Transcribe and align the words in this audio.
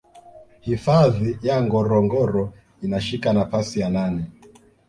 Hifadhi 0.59 1.37
ya 1.41 1.61
Ngorongoro 1.63 2.53
inashika 2.81 3.33
nafasi 3.33 3.79
ya 3.79 3.89
nane 3.89 4.25